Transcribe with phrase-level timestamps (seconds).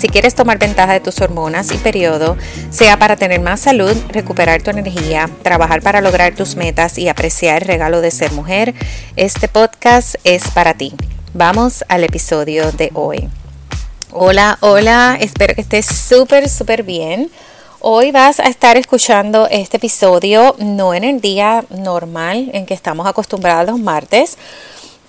[0.00, 2.38] Si quieres tomar ventaja de tus hormonas y periodo,
[2.70, 7.60] sea para tener más salud, recuperar tu energía, trabajar para lograr tus metas y apreciar
[7.60, 8.72] el regalo de ser mujer,
[9.16, 10.94] este podcast es para ti.
[11.34, 13.28] Vamos al episodio de hoy.
[14.10, 17.30] Hola, hola, espero que estés súper, súper bien.
[17.80, 23.06] Hoy vas a estar escuchando este episodio no en el día normal en que estamos
[23.06, 24.38] acostumbrados los martes,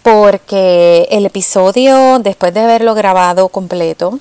[0.04, 4.20] porque el episodio, después de haberlo grabado completo,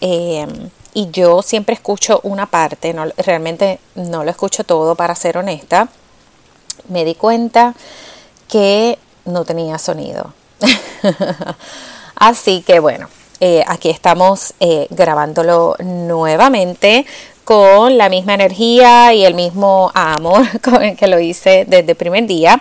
[0.00, 5.88] Em, y yo siempre escucho una parte, realmente no lo escucho todo para ser honesta.
[6.88, 7.74] Me di cuenta
[8.48, 10.32] que no tenía sonido.
[12.16, 13.08] Así que bueno,
[13.40, 17.06] eh, aquí estamos eh, grabándolo nuevamente
[17.44, 21.96] con la misma energía y el mismo amor con el que lo hice desde el
[21.96, 22.60] primer día.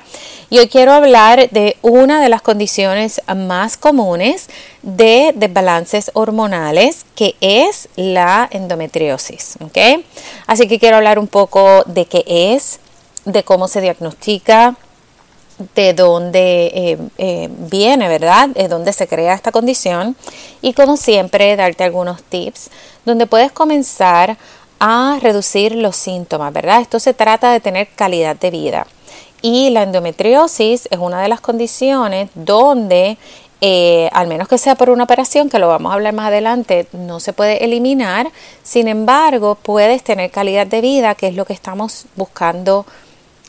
[0.50, 4.50] Y hoy quiero hablar de una de las condiciones más comunes
[4.81, 9.58] de desbalances hormonales, que es la endometriosis.
[10.45, 12.80] Así que quiero hablar un poco de qué es,
[13.25, 14.78] de cómo se diagnostica,
[15.75, 18.48] de dónde eh, eh, viene, ¿verdad?
[18.48, 20.16] De dónde se crea esta condición
[20.62, 22.70] y como siempre darte algunos tips
[23.03, 24.38] donde puedes comenzar
[24.80, 26.80] a reducir los síntomas, ¿verdad?
[26.80, 28.88] Esto se trata de tener calidad de vida.
[29.42, 33.18] Y la endometriosis es una de las condiciones donde,
[33.62, 36.88] eh, al menos que sea por una operación, que lo vamos a hablar más adelante,
[36.92, 38.32] no se puede eliminar.
[38.64, 42.86] Sin embargo, puedes tener calidad de vida, que es lo que estamos buscando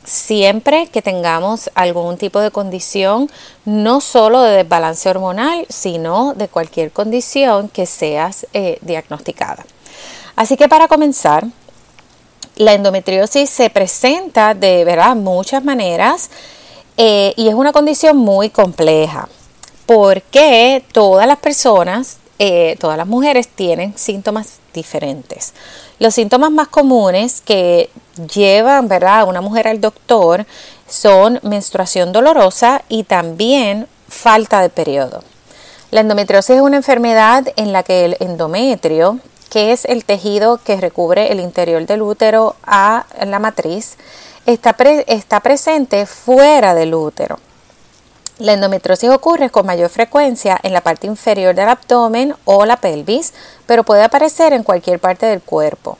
[0.04, 3.30] siempre que tengamos algún tipo de condición,
[3.64, 9.66] no solo de desbalance hormonal, sino de cualquier condición que seas eh, diagnosticada.
[10.34, 11.44] Así que para comenzar,
[12.58, 15.14] la endometriosis se presenta de ¿verdad?
[15.14, 16.28] muchas maneras
[16.96, 19.28] eh, y es una condición muy compleja
[19.86, 25.54] porque todas las personas, eh, todas las mujeres tienen síntomas diferentes.
[26.00, 27.88] Los síntomas más comunes que
[28.34, 30.44] llevan a una mujer al doctor
[30.88, 35.22] son menstruación dolorosa y también falta de periodo.
[35.90, 39.20] La endometriosis es una enfermedad en la que el endometrio
[39.50, 43.96] que es el tejido que recubre el interior del útero a la matriz,
[44.46, 44.76] está,
[45.06, 47.38] está presente fuera del útero.
[48.38, 53.32] La endometriosis ocurre con mayor frecuencia en la parte inferior del abdomen o la pelvis,
[53.66, 55.98] pero puede aparecer en cualquier parte del cuerpo.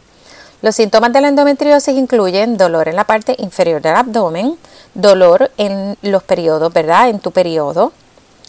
[0.62, 4.56] Los síntomas de la endometriosis incluyen dolor en la parte inferior del abdomen,
[4.94, 7.09] dolor en los periodos, ¿verdad?
[7.09, 7.92] En tu periodo,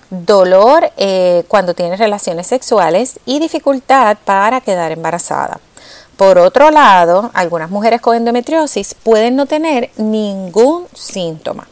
[0.09, 5.59] dolor eh, cuando tienes relaciones sexuales y dificultad para quedar embarazada.
[6.17, 11.67] Por otro lado, algunas mujeres con endometriosis pueden no tener ningún síntoma.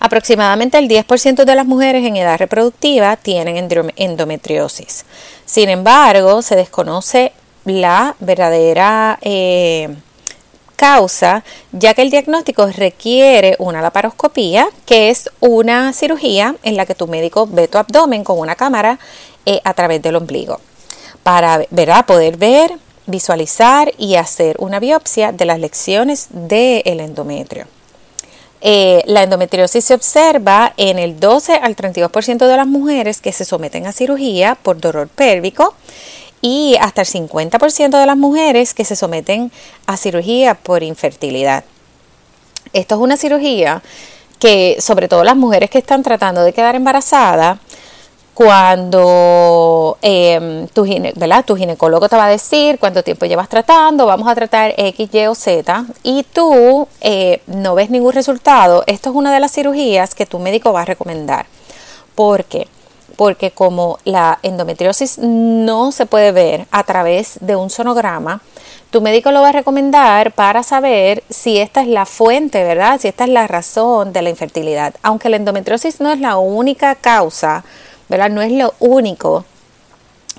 [0.00, 5.04] Aproximadamente el 10% de las mujeres en edad reproductiva tienen endometriosis.
[5.44, 7.32] Sin embargo, se desconoce
[7.64, 9.94] la verdadera eh,
[10.80, 16.94] causa, ya que el diagnóstico requiere una laparoscopía, que es una cirugía en la que
[16.94, 18.98] tu médico ve tu abdomen con una cámara
[19.44, 20.58] eh, a través del ombligo,
[21.22, 21.66] para
[22.06, 22.72] poder ver,
[23.04, 27.66] visualizar y hacer una biopsia de las lecciones del endometrio.
[28.62, 33.44] Eh, la endometriosis se observa en el 12 al 32% de las mujeres que se
[33.44, 35.74] someten a cirugía por dolor pélvico
[36.40, 39.50] y hasta el 50% de las mujeres que se someten
[39.86, 41.64] a cirugía por infertilidad.
[42.72, 43.82] Esto es una cirugía
[44.38, 47.58] que, sobre todo las mujeres que están tratando de quedar embarazadas,
[48.32, 50.86] cuando em, tu,
[51.44, 55.26] tu ginecólogo te va a decir cuánto tiempo llevas tratando, vamos a tratar X, Y
[55.26, 60.14] o Z, y tú eh, no ves ningún resultado, esto es una de las cirugías
[60.14, 61.44] que tu médico va a recomendar.
[62.14, 62.66] ¿Por qué?
[63.16, 68.40] Porque como la endometriosis no se puede ver a través de un sonograma,
[68.90, 73.00] tu médico lo va a recomendar para saber si esta es la fuente, ¿verdad?
[73.00, 74.94] Si esta es la razón de la infertilidad.
[75.02, 77.64] Aunque la endometriosis no es la única causa,
[78.08, 78.30] ¿verdad?
[78.30, 79.44] No es lo único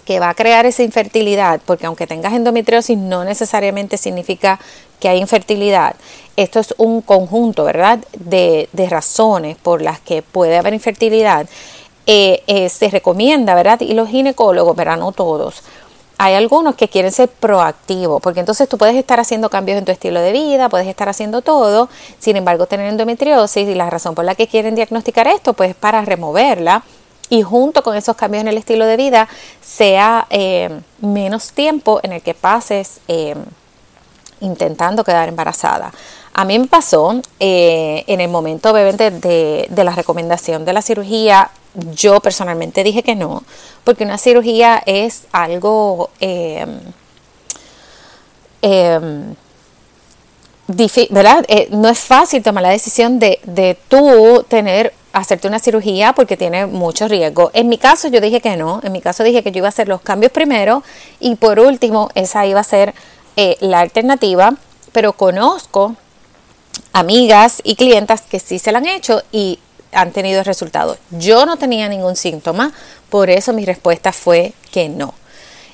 [0.04, 4.60] que va a crear esa infertilidad, porque aunque tengas endometriosis no necesariamente significa
[5.00, 5.96] que hay infertilidad.
[6.36, 8.00] Esto es un conjunto, ¿verdad?
[8.18, 11.48] De, de razones por las que puede haber infertilidad.
[12.70, 13.80] Se recomienda, ¿verdad?
[13.82, 14.98] Y los ginecólogos, ¿verdad?
[14.98, 15.64] No todos
[16.24, 19.92] hay algunos que quieren ser proactivos, porque entonces tú puedes estar haciendo cambios en tu
[19.92, 24.24] estilo de vida, puedes estar haciendo todo, sin embargo tener endometriosis y la razón por
[24.24, 26.84] la que quieren diagnosticar esto, pues para removerla
[27.30, 29.28] y junto con esos cambios en el estilo de vida
[29.62, 30.70] sea eh,
[31.00, 33.34] menos tiempo en el que pases eh,
[34.42, 35.92] intentando quedar embarazada.
[36.36, 41.50] A mí me pasó eh, en el momento obviamente de la recomendación de la cirugía
[41.94, 43.44] yo personalmente dije que no,
[43.84, 46.66] porque una cirugía es algo eh,
[48.62, 49.00] eh,
[51.10, 51.46] ¿verdad?
[51.48, 56.38] Eh, no es fácil tomar la decisión de, de tú tener, hacerte una cirugía porque
[56.38, 57.52] tiene mucho riesgo.
[57.54, 59.70] En mi caso yo dije que no, en mi caso dije que yo iba a
[59.70, 60.84] hacer los cambios primero
[61.20, 62.94] y por último esa iba a ser
[63.60, 64.54] la alternativa,
[64.92, 65.96] pero conozco
[66.94, 69.60] amigas y clientas que sí se la han hecho y
[69.92, 70.98] han tenido resultados.
[71.12, 72.72] Yo no tenía ningún síntoma,
[73.10, 75.14] por eso mi respuesta fue que no.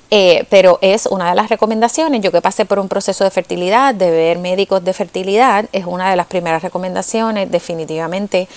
[0.09, 2.21] Eh, pero es una de las recomendaciones.
[2.21, 6.09] Yo que pasé por un proceso de fertilidad, de ver médicos de fertilidad, es una
[6.09, 8.47] de las primeras recomendaciones definitivamente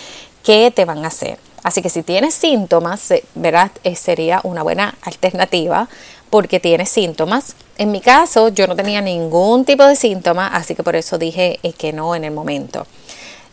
[0.45, 1.39] que te van a hacer.
[1.62, 3.71] Así que si tienes síntomas, ¿verdad?
[3.85, 5.89] Eh, sería una buena alternativa
[6.31, 7.55] porque tienes síntomas.
[7.77, 11.59] En mi caso, yo no tenía ningún tipo de síntoma, así que por eso dije
[11.62, 12.87] eh, que no en el momento.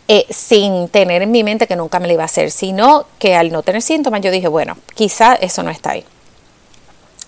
[0.09, 3.35] Eh, sin tener en mi mente que nunca me lo iba a hacer, sino que
[3.35, 6.05] al no tener síntomas yo dije, bueno, quizá eso no está ahí.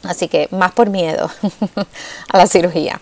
[0.03, 1.29] Así que más por miedo
[2.29, 3.01] a la cirugía.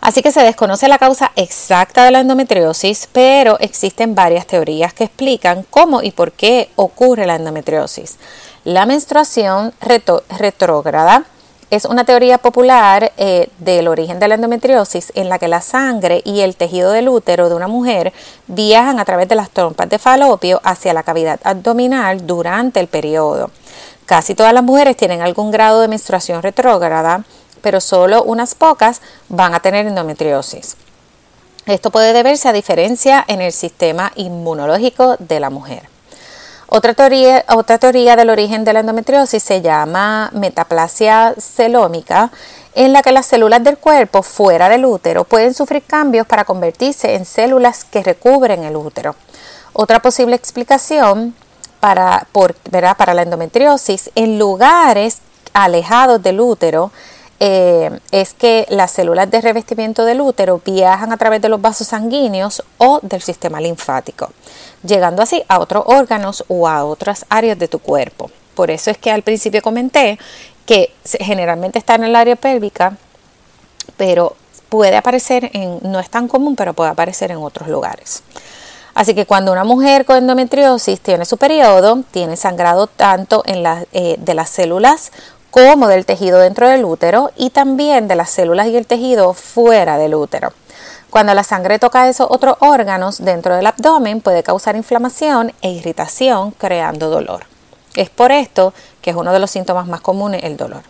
[0.00, 5.04] Así que se desconoce la causa exacta de la endometriosis, pero existen varias teorías que
[5.04, 8.18] explican cómo y por qué ocurre la endometriosis.
[8.64, 9.72] La menstruación
[10.28, 11.24] retrógrada,
[11.72, 16.20] es una teoría popular eh, del origen de la endometriosis en la que la sangre
[16.22, 18.12] y el tejido del útero de una mujer
[18.46, 23.50] viajan a través de las trompas de falopio hacia la cavidad abdominal durante el periodo.
[24.04, 27.24] Casi todas las mujeres tienen algún grado de menstruación retrógrada,
[27.62, 30.76] pero solo unas pocas van a tener endometriosis.
[31.64, 35.91] Esto puede deberse a diferencia en el sistema inmunológico de la mujer.
[36.74, 42.30] Otra teoría, otra teoría del origen de la endometriosis se llama metaplasia celómica,
[42.74, 47.14] en la que las células del cuerpo fuera del útero pueden sufrir cambios para convertirse
[47.14, 49.16] en células que recubren el útero.
[49.74, 51.34] Otra posible explicación
[51.78, 52.26] para,
[52.96, 55.18] para la endometriosis en lugares
[55.52, 56.90] alejados del útero
[57.44, 61.88] eh, es que las células de revestimiento del útero viajan a través de los vasos
[61.88, 64.30] sanguíneos o del sistema linfático,
[64.84, 68.30] llegando así a otros órganos o a otras áreas de tu cuerpo.
[68.54, 70.20] Por eso es que al principio comenté
[70.66, 72.96] que generalmente está en el área pélvica,
[73.96, 74.36] pero
[74.68, 78.22] puede aparecer en, no es tan común, pero puede aparecer en otros lugares.
[78.94, 84.34] Así que cuando una mujer con endometriosis tiene su periodo, tiene sangrado tanto eh, de
[84.34, 85.10] las células
[85.52, 89.98] como del tejido dentro del útero y también de las células y el tejido fuera
[89.98, 90.52] del útero.
[91.10, 96.52] Cuando la sangre toca esos otros órganos dentro del abdomen puede causar inflamación e irritación
[96.52, 97.44] creando dolor.
[97.94, 98.72] Es por esto
[99.02, 100.84] que es uno de los síntomas más comunes el dolor.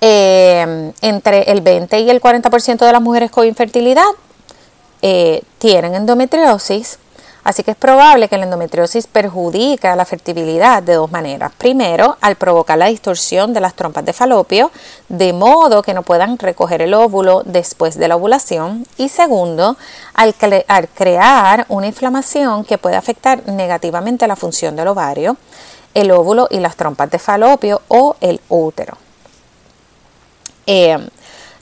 [0.00, 4.06] Eh, entre el 20 y el 40% de las mujeres con infertilidad
[5.02, 7.00] eh, tienen endometriosis
[7.50, 11.50] Así que es probable que la endometriosis perjudique la fertilidad de dos maneras.
[11.58, 14.70] Primero, al provocar la distorsión de las trompas de falopio,
[15.08, 18.86] de modo que no puedan recoger el óvulo después de la ovulación.
[18.98, 19.76] Y segundo,
[20.14, 20.32] al,
[20.94, 25.36] crear una inflamación que puede afectar negativamente la función del ovario,
[25.92, 28.96] el óvulo y las trompas de falopio o el útero.
[30.68, 31.04] Eh,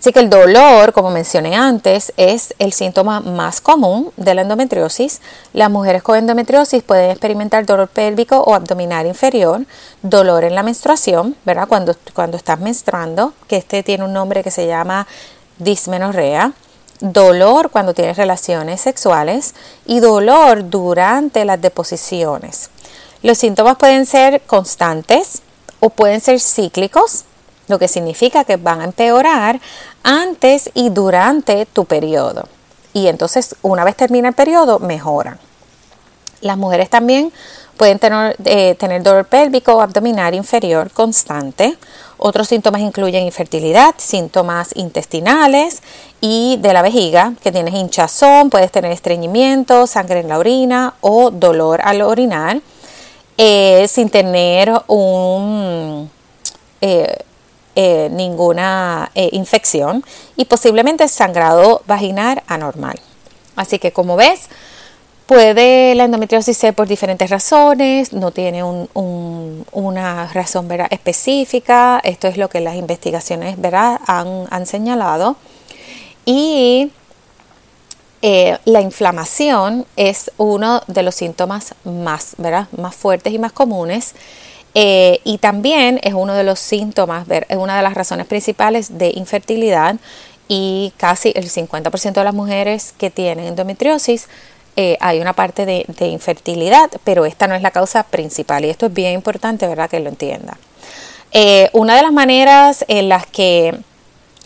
[0.01, 5.21] Así que el dolor, como mencioné antes, es el síntoma más común de la endometriosis.
[5.53, 9.67] Las mujeres con endometriosis pueden experimentar dolor pélvico o abdominal inferior,
[10.03, 11.67] dolor en la menstruación, ¿verdad?
[11.67, 15.09] Cuando, cuando estás menstruando, que este tiene un nombre que se llama
[15.59, 16.53] dismenorrea,
[17.01, 22.71] dolor cuando tienes relaciones sexuales y dolor durante las deposiciones.
[23.23, 25.43] Los síntomas pueden ser constantes
[25.81, 27.25] o pueden ser cíclicos,
[27.69, 29.61] lo que significa que van a empeorar
[30.03, 32.49] antes y durante tu periodo.
[32.93, 35.39] Y entonces, una vez termina el periodo, mejoran.
[36.41, 37.33] Las mujeres también
[37.77, 41.77] pueden tener, eh, tener dolor pélvico o abdominal inferior constante.
[42.19, 45.83] Otros síntomas incluyen infertilidad, síntomas intestinales
[46.21, 51.31] y de la vejiga, que tienes hinchazón, puedes tener estreñimiento, sangre en la orina o
[51.31, 52.61] dolor al orinar,
[53.37, 56.11] eh, sin tener un,
[56.81, 57.19] eh,
[57.81, 60.05] eh, ninguna eh, infección
[60.37, 62.99] y posiblemente sangrado vaginal anormal.
[63.55, 64.49] Así que como ves,
[65.29, 72.49] Puede la endometriosis ser por diferentes razones, no tiene una razón específica, esto es lo
[72.49, 74.01] que las investigaciones ¿verdad?
[74.07, 75.37] Han, señalado.
[76.25, 76.91] Y
[78.23, 82.67] eh, la inflamación es uno de los síntomas más, ¿verdad?
[82.79, 84.15] más fuertes y más comunes.
[84.75, 89.13] Eh, y también es uno de los síntomas, es una de las razones principales de
[89.15, 89.97] infertilidad
[90.47, 94.29] y casi el 50% de las mujeres que tienen endometriosis
[94.81, 98.87] eh, hay una parte de, infertilidad, pero esta no es la causa principal y esto
[98.87, 99.91] es bien importante, ¿verdad?
[99.91, 100.57] Que lo entienda.
[101.33, 103.77] Eh, una de las maneras en las que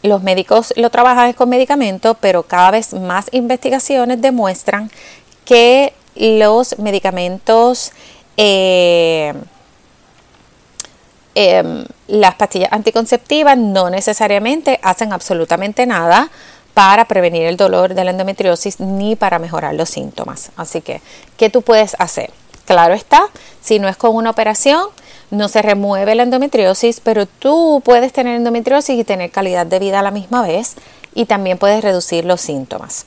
[0.02, 4.90] los médicos lo trabajan es con medicamentos, pero cada vez más investigaciones demuestran
[5.44, 7.92] que los medicamentos,
[11.34, 16.30] em, las pastillas anticonceptivas no necesariamente hacen absolutamente nada
[16.74, 20.50] para prevenir el dolor de la endometriosis ni para mejorar los síntomas.
[20.56, 21.00] Así que,
[21.36, 22.30] ¿qué tú puedes hacer?
[22.64, 23.24] Claro está,
[23.60, 24.86] si no es con una operación,
[25.30, 30.00] no se remueve la endometriosis, pero tú puedes tener endometriosis y tener calidad de vida
[30.00, 30.74] a la misma vez
[31.14, 33.06] y también puedes reducir los síntomas.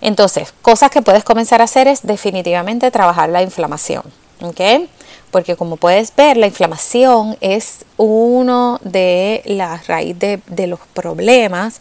[0.00, 4.02] Entonces, cosas que puedes comenzar a hacer es definitivamente trabajar la inflamación,
[4.42, 4.88] ¿ok?
[5.30, 11.80] Porque como puedes ver, la inflamación es uno de las raíces de los problemas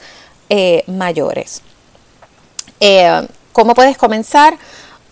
[0.49, 1.61] eh, mayores.
[2.79, 4.57] Eh, ¿Cómo puedes comenzar?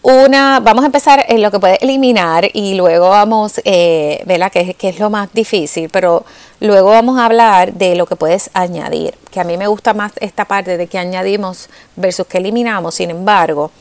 [0.03, 4.51] Una, vamos a empezar en lo que puedes eliminar y luego vamos, eh, ¿verdad?
[4.51, 6.23] Que, es lo más difícil, pero
[6.59, 10.13] luego vamos a hablar de lo que puedes añadir, que a mí me gusta más
[10.21, 13.71] esta parte de que añadimos versus que eliminamos, sin embargo,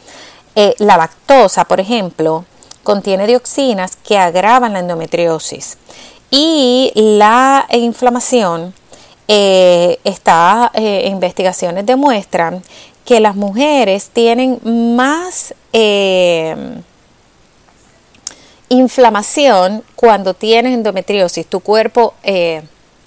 [0.79, 2.45] la lactosa, por ejemplo,
[2.87, 5.77] contiene dioxinas que agravan la endometriosis.
[6.31, 8.73] Y la inflamación
[9.27, 12.63] eh, está, eh, investigaciones demuestran
[13.05, 14.61] que las mujeres tienen
[14.97, 16.81] más eh,
[18.69, 21.45] inflamación cuando tienes endometriosis.
[21.47, 22.63] Tu cuerpo eh,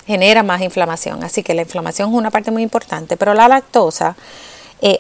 [0.05, 4.17] genera más inflamación, así que la inflamación es una parte muy importante, pero la lactosa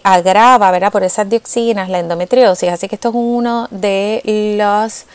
[0.03, 0.91] agrava, ¿verdad?
[0.91, 4.21] Por esas dioxinas la endometriosis, así que esto es uno de
[4.57, 5.05] los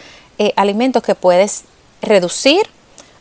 [0.56, 1.64] alimentos que puedes
[2.00, 2.62] reducir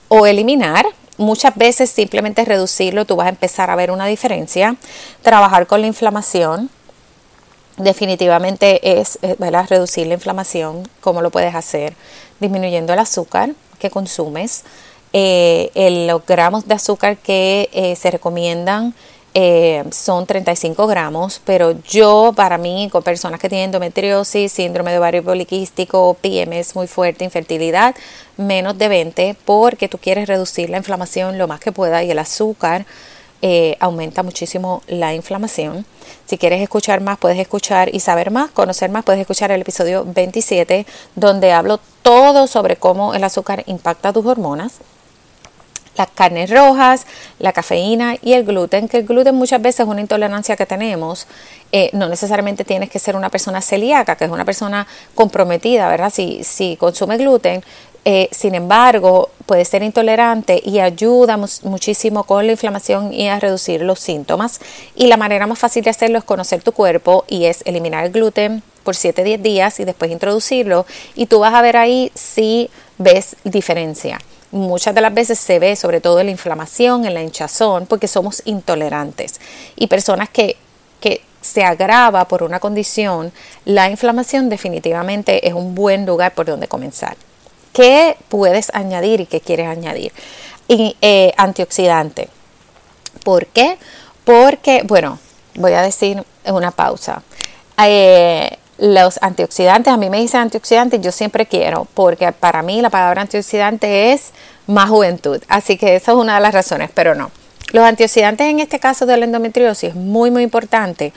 [0.08, 0.86] o eliminar
[1.18, 4.76] Muchas veces simplemente reducirlo, tú vas a empezar a ver una diferencia.
[5.22, 6.72] Trabajar con la inflamación,
[7.78, 9.20] definitivamente es
[9.70, 10.88] reducir la inflamación.
[11.02, 11.94] ¿Cómo lo puedes hacer?
[12.40, 14.64] Disminuyendo el azúcar que consumes,
[15.14, 15.70] eh,
[16.08, 18.96] los gramos de azúcar que eh, se recomiendan
[19.36, 25.00] eh, son 35 gramos, pero yo para mí con personas que tienen endometriosis, síndrome de
[25.00, 27.96] ovario poliquístico, PMS muy fuerte, infertilidad,
[28.38, 32.20] menos de 20 porque tú quieres reducir la inflamación lo más que pueda y el
[32.20, 32.86] azúcar
[33.42, 35.86] eh, aumenta muchísimo la inflamación.
[36.25, 40.06] Si quieres escuchar más, puedes escuchar y saber más, conocer más, puedes escuchar el episodio
[40.06, 40.86] 27
[41.16, 44.80] donde hablo todo sobre cómo el azúcar impacta tus hormonas
[45.98, 47.06] las carnes rojas,
[47.40, 51.28] la cafeína y el gluten, que el gluten muchas veces es una intolerancia que tenemos.
[51.72, 56.12] Eh, no necesariamente tienes que ser una persona celíaca, que es una persona comprometida, ¿verdad?
[56.14, 57.64] Si, si consume gluten,
[58.06, 63.82] eh, sin embargo, puede ser intolerante y ayuda muchísimo con la inflamación y a reducir
[63.82, 64.60] los síntomas.
[64.96, 68.12] Y la manera más fácil de hacerlo es conocer tu cuerpo y es eliminar el
[68.12, 70.86] gluten por 7-10 días y después introducirlo.
[71.16, 74.20] Y tú vas a ver ahí si ves diferencia
[74.54, 78.08] muchas de las veces se ve sobre todo en la inflamación, en la hinchazón, porque
[78.08, 79.42] somos intolerantes.
[79.76, 80.56] Y personas que,
[81.02, 83.34] que se agrava por una condición,
[83.66, 87.18] la inflamación definitivamente es un buen lugar por donde comenzar.
[87.74, 90.14] ¿Qué puedes añadir y qué quieres añadir?
[90.68, 92.30] Y, eh, antioxidante.
[93.24, 93.78] ¿Por qué?
[94.24, 95.20] Porque, bueno,
[95.56, 97.24] voy a decir una pausa.
[97.84, 102.89] Eh, los antioxidantes, a mí me dicen antioxidantes, yo siempre quiero, porque para mí la
[102.89, 104.32] palabra antioxidante es
[104.68, 105.42] más juventud.
[105.48, 107.32] Así que esa es una de las razones, pero no.
[107.72, 111.12] Los antioxidantes en este caso de la endometriosis es muy, muy importante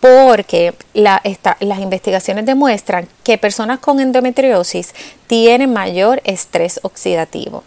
[0.00, 4.94] porque las investigaciones demuestran que personas con endometriosis
[5.26, 7.64] tienen mayor estrés oxidativo.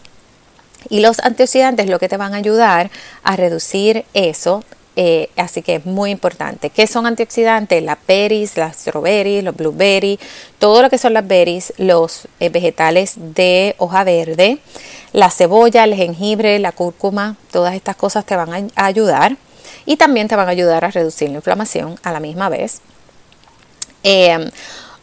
[0.89, 2.89] Y los antioxidantes lo que te van a ayudar
[3.23, 4.63] a reducir eso
[5.03, 6.69] eh, así que es muy importante.
[6.69, 7.81] ¿Qué son antioxidantes?
[7.81, 10.19] Las berries, las strawberries, los blueberries,
[10.59, 14.59] todo lo que son las berries, los eh, vegetales de hoja verde,
[15.11, 19.37] la cebolla, el jengibre, la cúrcuma, todas estas cosas te van a ayudar
[19.87, 22.81] y también te van a ayudar a reducir la inflamación a la misma vez.
[24.03, 24.51] Eh,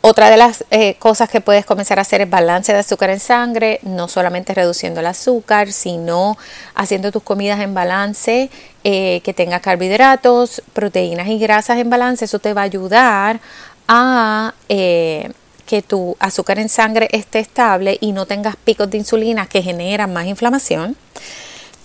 [0.01, 3.19] otra de las eh, cosas que puedes comenzar a hacer es balance de azúcar en
[3.19, 6.39] sangre, no solamente reduciendo el azúcar, sino
[6.75, 8.49] haciendo tus comidas en balance,
[8.85, 12.27] eh, que tenga carbohidratos, proteínas y grasas en balance.
[12.27, 13.41] Eso te va a ayudar
[13.89, 19.63] a que tu azúcar en sangre esté estable y no tengas picos de insulina que
[19.63, 20.97] generan más inflamación.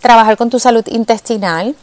[0.01, 1.75] Trabajar con tu salud intestinal.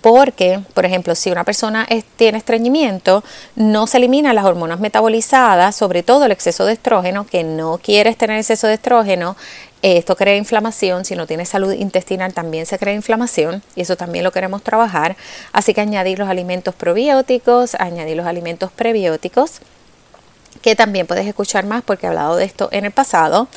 [0.00, 3.22] Porque, por ejemplo, si una persona tiene estreñimiento,
[3.54, 8.16] no se eliminan las hormonas metabolizadas, sobre todo el exceso de estrógeno, que no quieres
[8.16, 9.36] tener exceso de estrógeno,
[9.82, 14.24] esto crea inflamación, si no tienes salud intestinal también se crea inflamación y eso también
[14.24, 15.16] lo queremos trabajar.
[15.52, 19.60] Así que añadir los alimentos probióticos, añadir los alimentos prebióticos
[20.60, 23.48] que también puedes escuchar más porque he hablado de esto en el pasado.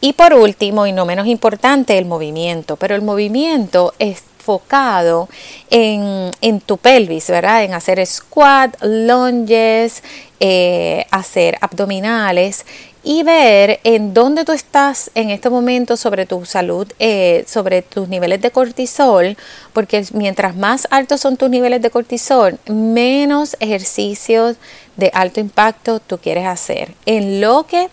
[0.00, 2.76] Y por último, y no menos importante, el movimiento.
[2.76, 5.28] Pero el movimiento es enfocado
[5.70, 7.64] en, tu pelvis, ¿verdad?
[7.64, 10.02] En hacer squat, lunges,
[10.38, 12.64] eh, hacer abdominales
[13.02, 18.08] y ver en dónde tú estás en este momento sobre tu salud, eh, sobre tus
[18.08, 19.36] niveles de cortisol,
[19.72, 24.56] porque mientras más altos son tus niveles de cortisol, menos ejercicios
[24.96, 26.94] de alto impacto tú quieres hacer.
[27.04, 27.88] En lo que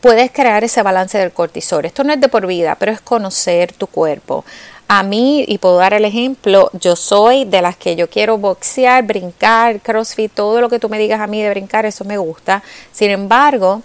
[0.00, 1.84] puedes crear ese balance del cortisol.
[1.84, 4.44] Esto no es de por vida, pero es conocer tu cuerpo.
[4.92, 9.04] A mí, y puedo dar el ejemplo, yo soy de las que yo quiero boxear,
[9.04, 12.64] brincar, crossfit, todo lo que tú me digas a mí de brincar, eso me gusta.
[12.90, 13.82] Sin embargo,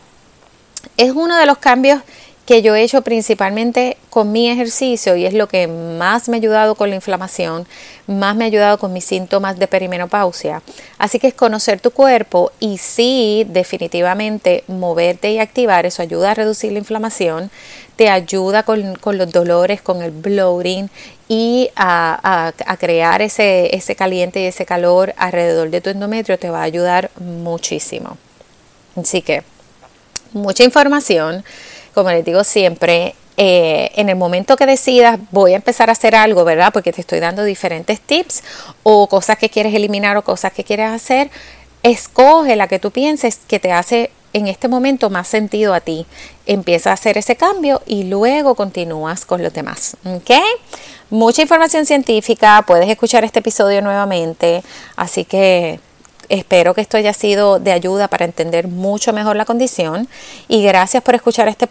[0.98, 2.02] es uno de los cambios
[2.46, 6.40] que yo he hecho principalmente con mi ejercicio y es lo que más me ha
[6.40, 7.68] ayudado con la inflamación,
[8.06, 10.62] más me ha ayudado con mis síntomas de perimenopausia.
[11.00, 16.36] Así que es conocer tu cuerpo y sí, definitivamente moverte y activar, eso ayuda a
[16.36, 17.50] reducir la inflamación,
[17.96, 20.90] te ayuda con, los dolores, con el bloating
[21.28, 26.52] y a, a crear ese, ese caliente y ese calor alrededor de tu endometrio, te
[26.52, 28.18] va a ayudar muchísimo.
[28.96, 29.44] Así que
[30.34, 31.44] mucha información.
[31.96, 36.14] Como les digo siempre, eh, en el momento que decidas voy a empezar a hacer
[36.14, 36.72] algo, ¿verdad?
[36.74, 38.44] Porque te estoy dando diferentes tips
[38.84, 41.32] o cosas que quieres eliminar o cosas que quieres hacer,
[41.84, 46.06] escoge la que tú pienses que te hace en este momento más sentido a ti.
[46.46, 49.96] Empieza a hacer ese cambio y luego continúas con los demás.
[50.04, 50.32] ¿Ok?
[51.10, 54.64] Mucha información científica, puedes escuchar este episodio nuevamente,
[54.98, 55.80] así que
[56.30, 60.08] Espero que esto haya sido de ayuda para entender mucho mejor la condición
[60.48, 61.68] y gracias por escuchar este,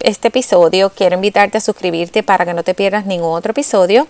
[0.00, 0.90] este episodio.
[0.90, 4.06] Quiero invitarte a suscribirte para que no te pierdas ningún otro episodio.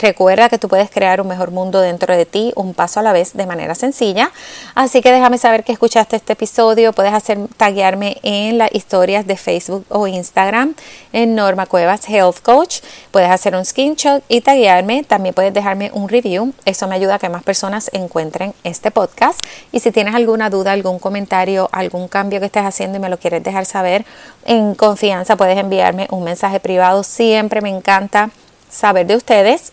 [0.00, 3.12] Recuerda que tú puedes crear un mejor mundo dentro de ti, un paso a la
[3.12, 4.32] vez, de manera sencilla.
[4.74, 6.92] Así que déjame saber que escuchaste este episodio.
[6.92, 10.74] Puedes hacer taguearme en las historias de Facebook o Instagram
[11.12, 12.80] en Norma Cuevas Health Coach.
[13.10, 15.04] Puedes hacer un screenshot y taguearme.
[15.04, 16.52] También puedes dejarme un review.
[16.64, 19.44] Eso me ayuda a que más personas encuentren este podcast.
[19.70, 23.18] Y si tienes alguna duda, algún comentario, algún cambio que estés haciendo y me lo
[23.18, 24.04] quieres dejar saber,
[24.44, 27.04] en confianza puedes enviarme un mensaje privado.
[27.04, 28.30] Siempre me encanta
[28.68, 29.72] saber de ustedes